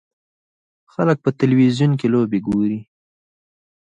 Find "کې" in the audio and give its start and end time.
1.99-2.07